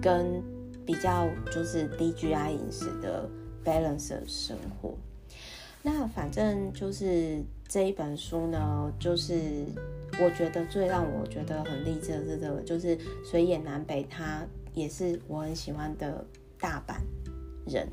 [0.00, 0.40] 跟
[0.86, 3.28] 比较就是低 GI 饮食的
[3.64, 4.94] balance 的生活。
[5.82, 9.66] 那反正就是这一本书呢，就是
[10.22, 12.96] 我觉得最让我觉得很励志的是这个，就是
[13.28, 16.24] 水野南北，他也是我很喜欢的
[16.60, 16.94] 大阪
[17.66, 17.88] 人。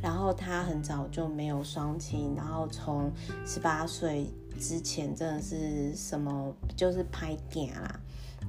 [0.00, 3.10] 然后他很早就没有双亲，然后从
[3.44, 4.26] 十八岁
[4.58, 8.00] 之前真的是什么就是拍电啦。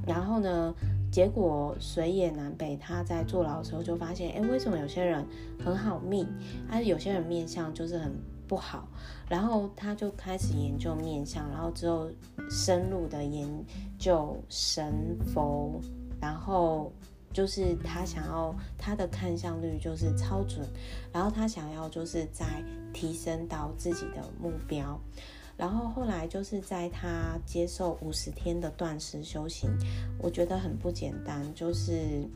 [0.07, 0.73] 然后呢，
[1.11, 5.23] 结果水野南北他在坐牢的时候就发现，哎，为什么有些人
[5.63, 6.25] 很好命，
[6.69, 8.11] 啊，有些人面相就是很
[8.47, 8.87] 不好。
[9.29, 12.09] 然后他就开始研究面相，然后之后
[12.49, 13.47] 深入的研
[13.99, 15.79] 究神佛，
[16.19, 16.91] 然后
[17.33, 20.67] 就是他想要他的看相率就是超准，
[21.13, 22.45] 然后他想要就是在
[22.93, 24.99] 提升到自己的目标。
[25.57, 29.69] 然后后来就是在他接受五十天的断食修行，
[30.17, 31.45] 我觉得很不简单。
[31.53, 32.27] 就是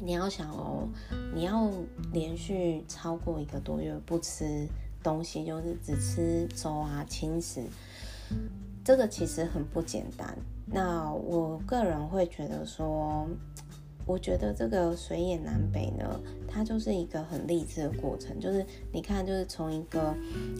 [0.00, 0.88] 你要想哦，
[1.34, 1.68] 你要
[2.12, 4.68] 连续超过一个多月不吃
[5.02, 7.64] 东西，就是只吃粥啊、轻食，
[8.84, 10.38] 这个其实很不简单。
[10.66, 13.26] 那我个人会觉得说。
[14.10, 18.40] 我觉得这个水也南北呢，它就是一个很励志的过程。
[18.40, 20.12] 就是你看，就是从一个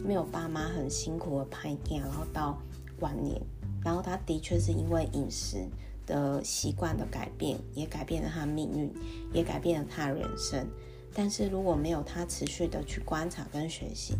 [0.05, 2.57] 没有爸妈很辛苦的拍电，然后到
[3.01, 3.41] 晚年，
[3.83, 5.67] 然后他的确是因为饮食
[6.05, 8.89] 的习惯的改变，也改变了他命运，
[9.33, 10.65] 也改变了他的人生。
[11.13, 14.15] 但是如果没有他持续的去观察跟学习，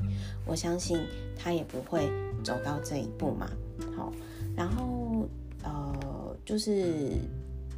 [0.46, 1.00] 我相信
[1.38, 2.12] 他也不会
[2.44, 3.50] 走到这一步嘛。
[3.96, 4.12] 好，
[4.58, 5.26] 然后
[5.64, 7.14] 呃，就是。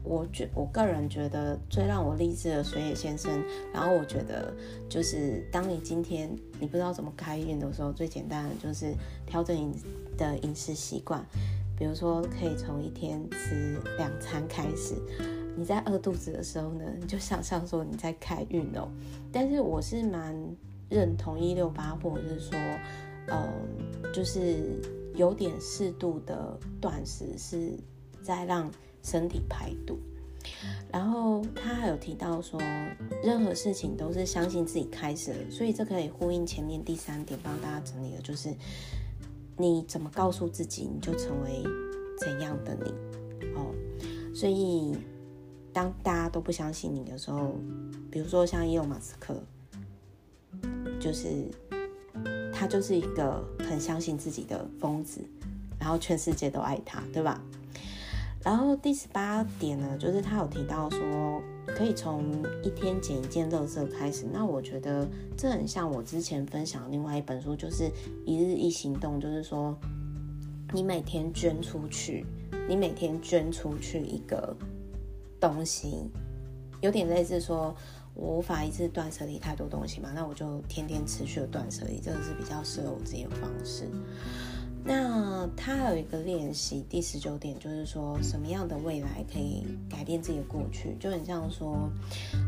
[0.03, 3.31] 我觉我个人觉得最让我励志的水野先生，
[3.73, 4.53] 然后我觉得
[4.89, 8.93] 就是当你今天你不知道怎么开运的时候，最简单的就是
[9.25, 9.73] 调整你
[10.17, 11.25] 的饮食习惯，
[11.77, 14.95] 比如说可以从一天吃两餐开始。
[15.55, 18.89] 你在饿肚子的时候呢，你就想象说你在开运哦。
[19.31, 20.35] 但是我是蛮
[20.89, 22.59] 认同一六八，或者是说，
[23.27, 23.47] 嗯，
[24.11, 24.81] 就是
[25.15, 27.77] 有点适度的断食是
[28.23, 28.67] 在让
[29.03, 29.99] 身体排毒。
[30.91, 32.59] 然后他还有提到说，
[33.23, 38.53] 任何事情都是相信自己开始了，所以这可以呼应前面第三点帮大家整理的，就是
[39.57, 41.63] 你怎么告诉自己，你就成为
[42.19, 42.91] 怎样的你
[43.55, 43.73] 哦。
[44.35, 44.95] 所以
[45.71, 47.55] 当大家都不相信你的时候，
[48.11, 49.41] 比如说像伊隆马斯克，
[50.99, 51.49] 就是
[52.53, 55.21] 他就是一个很相信自己的疯子，
[55.79, 57.41] 然后全世界都爱他，对吧？
[58.43, 64.25] 然后第十八点呢，就是他有提到说，可以从一天捡一件垃圾开始。
[64.33, 67.89] 那我觉得这很像我之前分享的另外一本书，就是
[68.25, 69.73] 一日一行动，就是说
[70.73, 72.25] 你每天捐出去，
[72.67, 74.53] 你每天捐出去一个
[75.39, 76.09] 东西，
[76.81, 77.73] 有点类似说
[78.13, 83.87] 我无法一次断舍离太多东西嘛，那我就天天持续的断舍离，这个是比较适合我自己的方式。
[84.85, 90.95] 那他有一个练习，第十九点就是说，什么样的未来可以改变自己的过去？
[90.99, 91.89] 就很像说，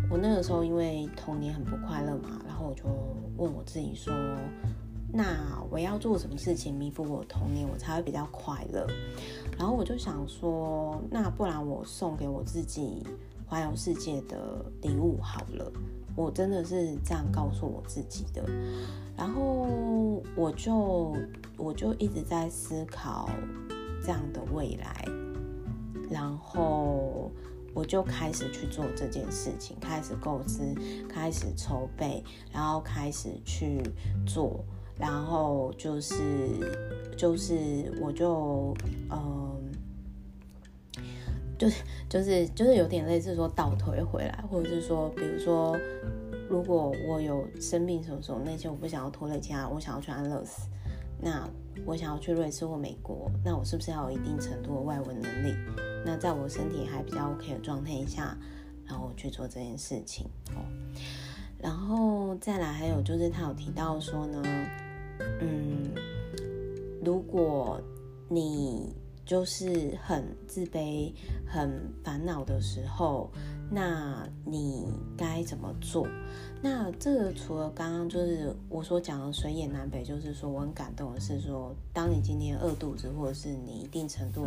[0.09, 2.83] 我那个时候因为童年很不快乐嘛，然后我就
[3.37, 4.13] 问我自己说，
[5.13, 8.85] 那我要做什么事情弥补我童年，我才会比较快乐？
[9.57, 13.01] 然后我就想说，那不然我送给我自己
[13.47, 15.71] 环游世界的礼物好了。
[16.15, 18.43] 我真的是这样告诉我自己的，
[19.17, 21.15] 然后我就
[21.57, 23.29] 我就一直在思考
[24.01, 25.05] 这样的未来，
[26.09, 27.29] 然后
[27.73, 30.63] 我就开始去做这件事情，开始构思，
[31.09, 33.81] 开始筹备，然后开始去
[34.25, 34.63] 做，
[34.97, 36.15] 然后就是
[37.17, 38.73] 就是我就
[39.11, 39.44] 嗯。
[41.57, 45.77] 就是就是就是有点类似说倒退回来，或者是说，比如说，
[46.49, 50.67] 如果我有生病什么什么那些，我不想要拖累家，我想要去安乐死，
[51.21, 51.47] 那
[51.85, 55.55] 我想要去瑞士或美国，那我是不是要有一定程度的外文能力？
[56.05, 58.37] 那在我身体还比较 OK 的状态下，
[58.85, 60.61] 然后我去做这件事情哦。
[61.57, 64.43] 然后再来还有就是他有提到说呢，
[65.41, 65.91] 嗯，
[67.03, 67.81] 如果
[68.29, 68.93] 你
[69.25, 71.11] 就是很自卑、
[71.47, 73.31] 很烦恼的时候，
[73.71, 74.85] 那你
[75.17, 76.07] 该怎么做？
[76.61, 84.45] 那这个除了刚刚就是我所讲的水也南北，就是说我很感动的是说，当你今天饿肚子，或者是你一定程度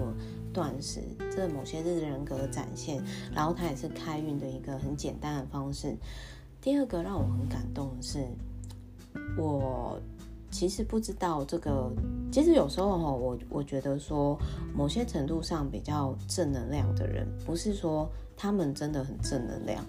[0.52, 3.02] 断食，这某些是人格的展现，
[3.34, 5.96] 然后它也是开运的一个很简单的方式。
[6.60, 8.26] 第二个让我很感动的是，
[9.36, 10.00] 我。
[10.50, 11.90] 其实不知道这个，
[12.32, 14.38] 其实有时候哈，我我觉得说，
[14.74, 19.84] 某些程度上比较正能量的人，不是说他们真的很正能量，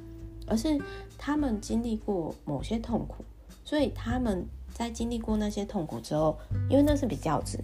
[0.48, 0.78] 而是
[1.18, 3.24] 他们经历过某些痛苦，
[3.64, 6.38] 所以他们在经历过那些痛苦之后，
[6.70, 7.58] 因为那是比较值，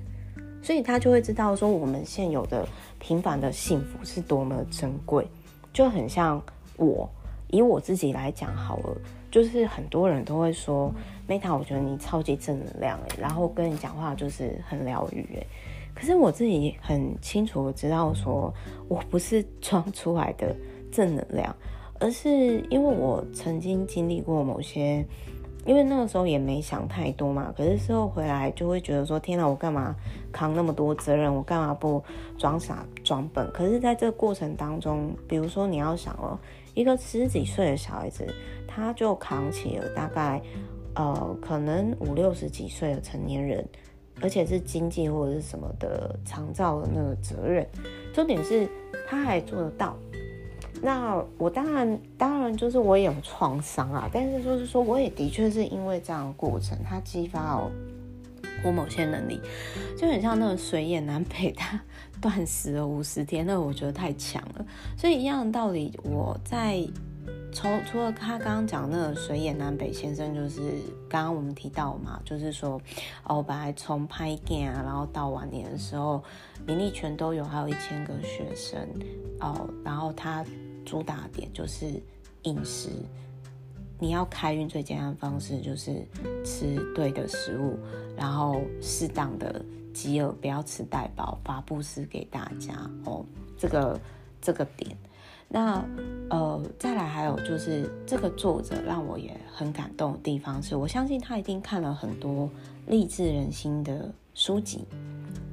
[0.63, 2.67] 所以他就会知道说，我们现有的
[2.99, 5.27] 平凡的幸福是多么珍贵，
[5.73, 6.41] 就很像
[6.77, 7.09] 我
[7.49, 8.97] 以我自己来讲好了。
[9.31, 10.89] 就是很多人都会说
[11.27, 15.47] ，Meta，我觉得你超级正能量诶，然后跟你讲话就是很疗愈诶。
[15.93, 18.53] 可是我自己很清楚知道说，
[18.87, 20.55] 我不是装出来的
[20.91, 21.55] 正能量，
[21.99, 25.05] 而是因为我曾经经历过某些，
[25.65, 27.53] 因为那个时候也没想太多嘛。
[27.55, 29.95] 可是事后回来就会觉得说，天哪，我干嘛
[30.31, 31.33] 扛那么多责任？
[31.33, 32.03] 我干嘛不
[32.37, 33.49] 装傻装笨？
[33.53, 36.37] 可是在这个过程当中，比如说你要想哦。
[36.73, 38.27] 一个十几岁的小孩子，
[38.67, 40.41] 他就扛起了大概，
[40.95, 43.65] 呃，可能五六十几岁的成年人，
[44.21, 47.67] 而且是经济或者是什么的长照的那个责任。
[48.13, 48.67] 重点是
[49.07, 49.95] 他还做得到。
[50.81, 57.71] 那我当然当然就是我也有创伤啊，但是就是说我也的确是因为这样的过程，他激发了
[58.63, 59.39] 我某些能力，
[59.97, 61.79] 就很像那个水野南北他。
[62.21, 64.65] 断食了五十天，那我觉得太强了。
[64.97, 66.77] 所以一样的道理，我在
[67.55, 70.59] 从除了他刚刚讲那个水野南北先生，就是
[71.07, 72.79] 刚刚我们提到嘛，就是说
[73.23, 76.21] 哦，本来从拍片啊，然后到晚年的时候，
[76.67, 78.85] 名利权都有，还有一千个学生
[79.39, 80.45] 哦，然后他
[80.85, 81.85] 主打点就是
[82.43, 82.89] 饮食，
[83.99, 86.05] 你要开运最简单的方式就是
[86.43, 87.79] 吃对的食物，
[88.17, 89.63] 然后适当的。
[89.93, 92.73] 饥饿不要吃太饱，发布施给大家
[93.05, 93.25] 哦。
[93.57, 93.97] 这个
[94.41, 94.93] 这个点，
[95.47, 95.85] 那
[96.29, 102.49] 呃，再来还有就是这个作者让我也很感动的地方是，我相信他一定看了很多
[102.87, 104.85] 励志人心的书籍，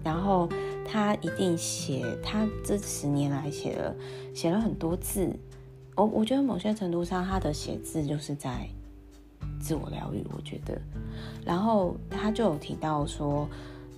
[0.02, 0.48] 然后
[0.84, 3.94] 他一定写，他这十年来写了
[4.34, 5.30] 写了很多字。
[5.94, 8.66] 我我觉得某些程度上，他的写字就是在
[9.60, 10.80] 自我疗愈，我觉得。
[11.44, 13.48] 然后他就有提到说。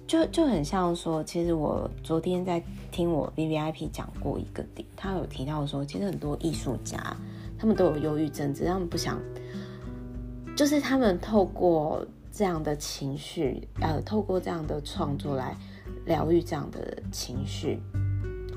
[0.07, 2.63] 就就很像说，其实我昨天在
[2.93, 7.17] 听我 VVIP 讲过一个点，他有提到说，其实很多艺术家
[7.59, 9.19] 他们都有忧郁症，只是他们不想，
[10.55, 15.57] 就是他们透过这样的情绪，呃，透过这样的创作来
[16.05, 17.81] 疗愈这样的情绪，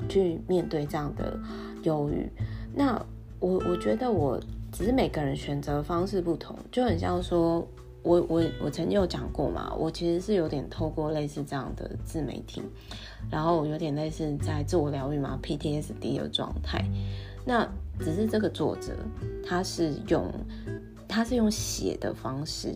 [0.06, 1.40] 去面对这样的
[1.82, 2.30] 忧郁。
[2.74, 3.02] 那
[3.40, 4.38] 我我觉得我
[4.70, 7.66] 只是每个人选择方式不同，就很像说。
[8.08, 12.62] 我我我曾经有讲过嘛，我其实是有点透过类似这样的自媒体，
[13.30, 16.82] 然后有点类似在自我疗愈嘛，PTSD 的状态。
[17.44, 17.68] 那
[18.00, 18.96] 只是这个作者
[19.44, 20.24] 他是用
[21.06, 22.74] 他是用写的方式，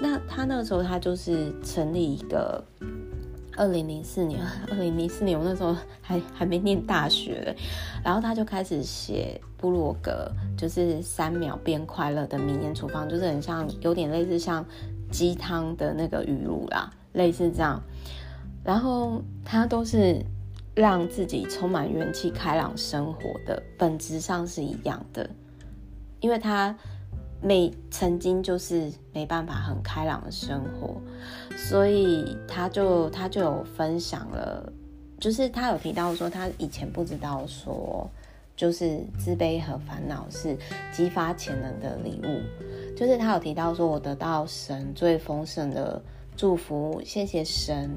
[0.00, 2.64] 那他那个时候他就是成立一个。
[3.62, 7.54] 二零零四年， 二零零四年我那时候还还没念大学，
[8.02, 14.66] 然后他就开始写部落格，就是三秒变快乐的名言厨房，就是很像有点类似像
[15.12, 17.80] 鸡汤的那个语录啦，类似这样。
[18.64, 20.20] 然后他都是
[20.74, 25.30] 让自己充满元气、开朗生活的，本质上是一样的，
[26.18, 26.76] 因为他。
[27.44, 30.94] 没曾经就是没办法很开朗的生活，
[31.56, 34.72] 所以他就他就有分享了，
[35.18, 38.08] 就是他有提到说他以前不知道说，
[38.56, 40.56] 就是自卑和烦恼是
[40.92, 46.02] 激发潜能的礼物，就是他有提到说我得到神最丰盛的
[46.36, 47.90] 祝福，谢谢神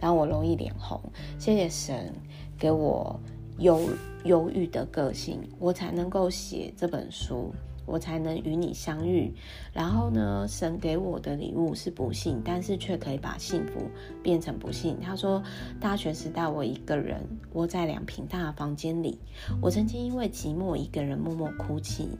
[0.00, 1.00] 让我容易脸红，
[1.38, 2.12] 谢谢神
[2.58, 3.18] 给我
[3.58, 3.88] 忧
[4.24, 7.52] 忧郁的个性，我才能够写这本书。
[7.88, 9.32] 我才能与你相遇。
[9.72, 13.80] 然后呢，神给我的礼物是不幸，但是却可以把幸福
[14.22, 15.00] 变成不幸。
[15.00, 15.42] 他说，
[15.80, 17.20] 大学时代我一个人
[17.54, 19.18] 窝在两平大的房间里，
[19.60, 22.10] 我曾经因为寂寞一个人默默哭泣。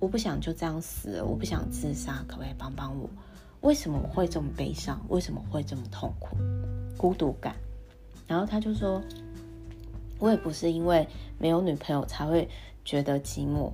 [0.00, 3.08] 我不想就这样死了，我不想自杀，可不可以帮帮我？
[3.62, 5.00] 为什么我会这么悲伤？
[5.08, 6.36] 为什么会这么痛苦？
[6.98, 7.54] 孤独感。
[8.26, 9.00] 然后他就说，
[10.18, 11.06] 我也不是因为
[11.38, 12.46] 没有女朋友才会
[12.84, 13.70] 觉得寂寞。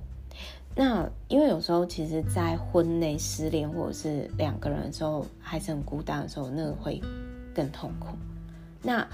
[0.75, 7.01] 那因为有时候，其实，在婚内失恋或者是两个人的时候，还是很孤单的时候，那个会
[7.53, 8.15] 更痛苦。
[8.81, 9.05] 那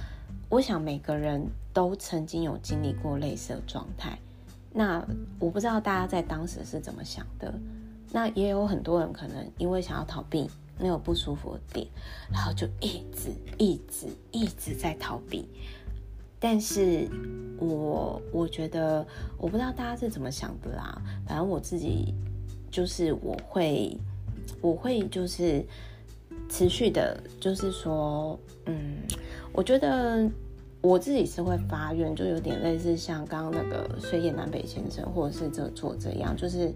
[0.49, 4.17] 我想每个人都曾经有经历过类似的状态。
[4.71, 5.03] 那
[5.39, 7.53] 我不知道大家在当时是怎么想的。
[8.11, 11.87] 那也有很多人可能因为想要逃避那个不舒服的点，
[12.31, 15.49] 然后就一直、一直、一直在逃避。
[16.39, 17.07] 但是
[17.57, 19.05] 我我觉得，
[19.37, 21.01] 我不知道大家是怎么想的啦。
[21.25, 22.13] 反正我自己
[22.69, 23.97] 就是我会，
[24.61, 25.65] 我会就是
[26.47, 28.97] 持续的，就是说，嗯，
[29.51, 30.29] 我觉得
[30.81, 36.71] 我自己是会发愿，就有点类似像刚刚那个水野南北先生，或者是这个作者一样，就是，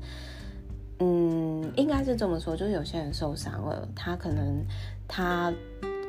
[0.98, 4.66] 嗯，应该是这么说，就是有些人受伤了，他可能
[5.08, 5.54] 他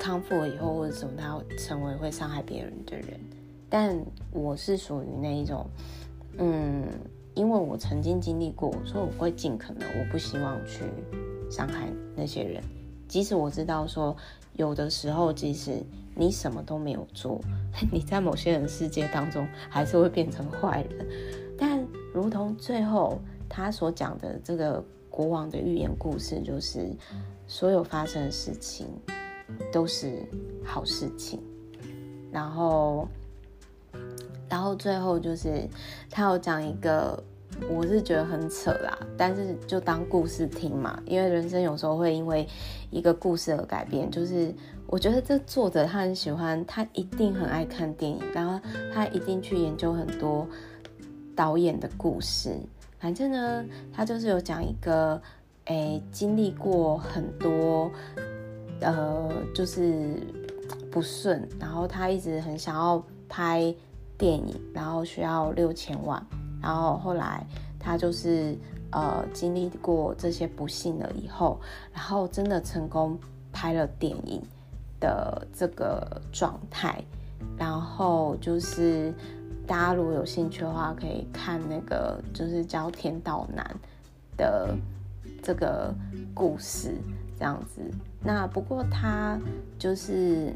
[0.00, 3.20] 康复了以后，或者什么，他成为会伤害别人的人。
[3.74, 3.98] 但
[4.32, 5.64] 我是属于那一种，
[6.36, 6.86] 嗯，
[7.32, 10.82] 因为我曾经经历过，所以我会尽可能，我不希望去
[11.50, 12.62] 伤害那些人。
[13.08, 14.14] 即使我知道说，
[14.58, 15.82] 有的时候，即使
[16.14, 17.40] 你什么都没有做，
[17.90, 21.08] 你在某些人世界当中还是会变成坏人。
[21.56, 21.82] 但
[22.12, 26.94] 如同最后他所讲的这个国王的寓言故事，就是
[27.46, 28.86] 所有发生的事情
[29.72, 30.28] 都是
[30.62, 31.40] 好事情，
[32.30, 33.08] 然后。
[34.52, 35.66] 然后最后就是
[36.10, 37.18] 他有讲一个，
[37.70, 42.46] 我是觉得很扯啦，但是就当故事听嘛，因为人生有时候会因为
[42.90, 44.10] 一个故事而改变。
[44.10, 44.54] 就是
[44.86, 48.60] 我觉得这作者他很喜欢，他一定很爱看电影，然后
[48.92, 50.46] 他一定去研究很多
[51.34, 52.54] 导演的故事。
[53.00, 55.18] 反正呢，他就是有讲一个，
[55.64, 57.90] 诶，经历过很多，
[58.82, 60.20] 呃，就是
[60.90, 63.74] 不顺，然后他一直很想要拍。
[64.22, 66.24] 电影，然后需要六千万，
[66.62, 67.44] 然后后来
[67.76, 68.56] 他就是
[68.92, 71.60] 呃经历过这些不幸了以后，
[71.92, 73.18] 然后真的成功
[73.50, 74.40] 拍了电影
[75.00, 77.02] 的这个状态，
[77.58, 79.12] 然后就是
[79.66, 83.68] 大家如果有兴趣的话，可以看那个就是叫《天道难》
[84.38, 84.72] 的
[85.42, 85.92] 这个
[86.32, 86.94] 故事
[87.36, 87.80] 这样子。
[88.22, 89.36] 那不过他
[89.80, 90.54] 就是。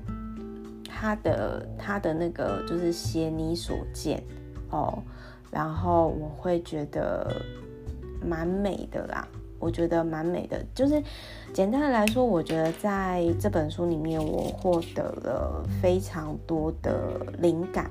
[0.99, 4.23] 他的他的那个就是写你所见
[4.71, 4.99] 哦，
[5.51, 7.31] 然后我会觉得
[8.25, 9.29] 蛮美的啦，
[9.59, 10.65] 我觉得蛮美的。
[10.75, 11.03] 就是
[11.53, 17.91] 简单的来说，我觉得在这本书里面，我获得了非常多的灵感。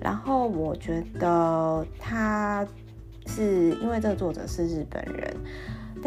[0.00, 2.66] 然后我觉得他
[3.26, 5.36] 是因为这个作者是日本人。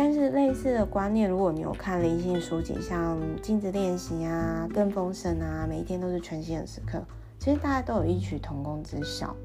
[0.01, 7.03] 但是类似的观念，如果你有看灵性书籍，像镜子练习啊、更丰盛啊，每一天都是全新的时刻，
[7.37, 9.35] 其实大家都有异曲同工之效。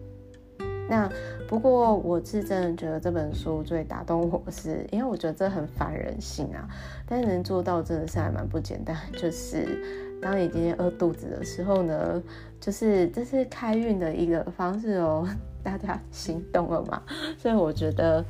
[0.88, 1.10] 那
[1.48, 6.68] 不过我是真的觉得这本书最打动我是，是因为我觉得这很反人性啊，
[7.04, 8.96] 但是能做到真的是还蛮不简单。
[9.14, 9.82] 就是
[10.22, 12.22] 当你今天饿肚子的时候呢，
[12.60, 15.26] 就是这是开运的一个方式哦，
[15.64, 17.02] 大家心动了吗？
[17.36, 18.24] 所以我觉得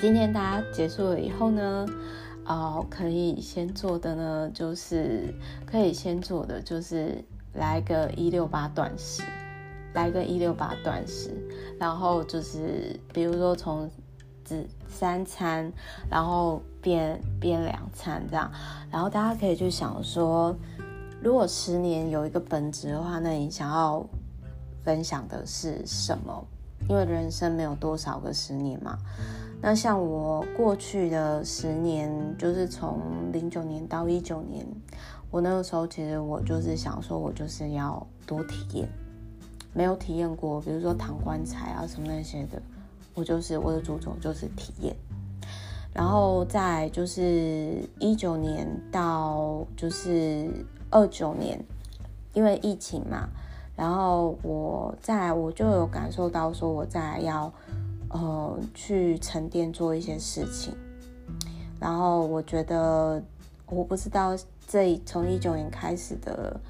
[0.00, 1.86] 今天大家结束了以后呢，
[2.46, 5.34] 哦，可以先做的呢，就是
[5.66, 7.22] 可以先做的就是
[7.52, 9.22] 来个一六八断食。
[9.92, 11.34] 来个一六八断食，
[11.76, 13.90] 然后就是比如说从
[14.44, 15.70] 只三餐，
[16.08, 18.48] 然后变变两餐这样，
[18.88, 20.54] 然后大家可以去想说，
[21.20, 24.06] 如果十年有一个本质的话，那你想要
[24.84, 26.46] 分享的是什么？
[26.88, 28.96] 因为人生没有多少个十年嘛。
[29.62, 32.98] 那像我过去的十年，就是从
[33.30, 34.66] 零九年到一九年，
[35.30, 38.88] 我那个时候其实我就是想说，我就是要多体验。
[39.72, 42.60] 没有体验过，比如说躺棺材啊什么那些的，
[43.14, 44.96] 我就是我的主轴就是体验。
[45.92, 50.48] 然后再就是一九年到就是
[50.88, 51.62] 二九年，
[52.32, 53.28] 因为疫情嘛，
[53.76, 57.52] 然后我再来我就有感受到说，我再来要
[58.10, 60.74] 呃去沉淀做一些事情。
[61.80, 63.22] 然后我觉得
[63.66, 64.36] 我不知道
[64.68, 66.60] 这从一九年开始的。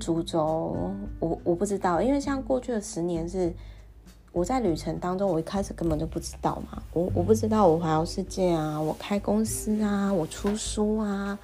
[0.00, 3.54] 主轴，我我不知道，因为像过去的十年是
[4.32, 11.38] 我在旅程当中，我一开始根本就不知道嘛，我我不知道我环游世界啊，我开公司啊，我出书啊，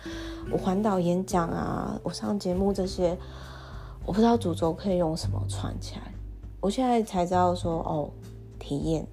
[0.50, 3.16] 我环岛演讲啊，我上节目这些，
[4.04, 6.12] 我不知道主轴可以用什么串起来，
[6.58, 8.10] 我现在才知道说哦，
[8.62, 9.04] 体验、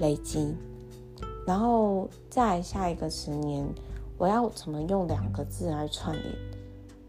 [0.00, 0.52] 累积，
[1.46, 3.64] 然后再下一个十年，
[4.18, 6.12] 我要怎么用两个字来串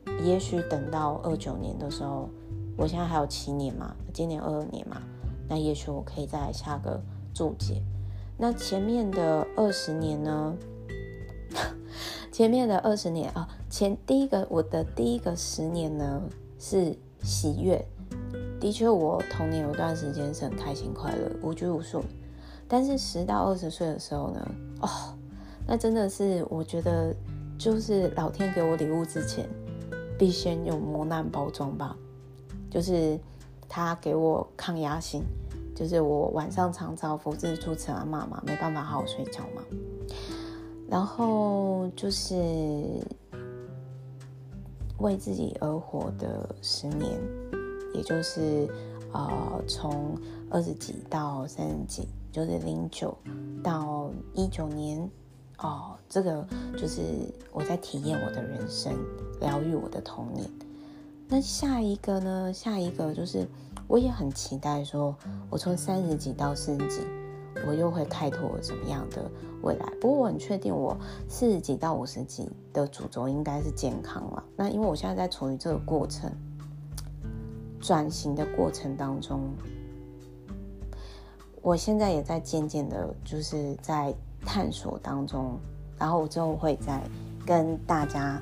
[0.06, 0.24] 联？
[0.24, 2.30] 也许等到二九年的时候，
[2.78, 5.02] 我现在还有七年嘛，今年二二年嘛，
[5.50, 7.02] 那也许我可以再下个
[7.34, 7.82] 注解。
[8.38, 10.56] 那前面的二十年呢？
[12.32, 16.22] 前面的二十年啊，前第一个我的第一个十年呢
[16.60, 17.84] 是喜悦。
[18.62, 22.02] 的确，我童年有一段时间是很开心快乐、无拘无束。
[22.68, 24.52] 但是十到二十岁的时候呢，
[24.82, 24.90] 哦，
[25.68, 27.14] 那真的是我觉得
[27.58, 29.50] 就是老天给我礼物之前。
[30.18, 31.98] 必先用磨难包装吧，
[32.70, 33.20] 就是
[33.68, 35.24] 他给我抗压性，
[35.76, 39.64] 就是我晚上常常福至出城啊妈妈没办法好好睡觉嘛，
[40.88, 42.36] 然后就是
[45.00, 47.20] 为自己而活的十年，
[47.94, 48.68] 也就是
[49.12, 50.18] 呃从
[50.50, 53.18] 二十几到三十几，就是零九
[53.64, 55.10] 到一九年。
[55.64, 56.44] 哦，这个
[56.76, 57.04] 就是
[57.54, 58.92] 我在体验我的人生，
[59.40, 60.50] 疗愈我的童年。
[61.28, 62.52] 那下一个呢？
[62.52, 63.48] 下一个就是
[63.88, 65.16] 我也很期待说，
[65.52, 67.02] 我从三十几到四十几，
[67.68, 69.30] 我又会开拓什么样的
[69.62, 69.86] 未来？
[70.02, 70.98] 不过我很确定，我
[71.30, 74.44] 四十几到五十几的主轴应该是健康了。
[74.56, 76.28] 那因为我现在在处于这个过程，
[77.82, 79.50] 转型的过程当中，
[81.62, 84.14] 我现在也在渐渐的，就是在。
[84.44, 85.56] 探索当中，
[86.00, 87.00] 然后我之后会再
[87.46, 88.42] 跟大家，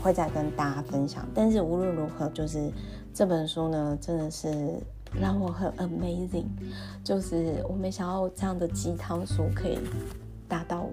[0.00, 1.26] 会再跟大家分享。
[1.34, 2.70] 但是无论如何，就是
[3.12, 4.78] 这本书呢，真的是
[5.12, 6.44] 让我很 amazing，
[7.02, 9.76] 就是我没想到这样的鸡汤书可以
[10.46, 10.92] 打到我。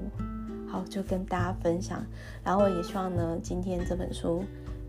[0.67, 2.03] 好，就跟大家分享。
[2.43, 4.43] 然后也希望呢，今天这本书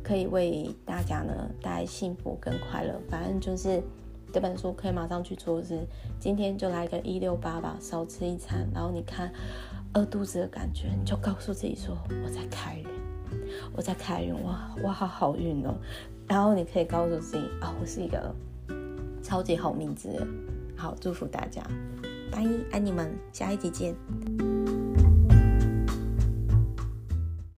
[0.08, 2.98] 可以为大家呢带来幸福跟快乐。
[3.10, 3.82] 反正就是。
[4.30, 5.80] 这本书可以马上去做是，
[6.20, 9.32] 今天就来个一六八吧，少吃一餐，然后你看
[9.94, 12.86] 饿肚子的感觉，你就告诉自己说我在开运，
[13.74, 15.74] 我在开运，哇我好好运哦，
[16.26, 18.34] 然后你可以告诉自己啊、我是一个
[19.22, 20.28] 超级好命之人，
[20.76, 21.62] 好祝福大家，
[22.30, 23.94] 拜一，爱你们，下一集见。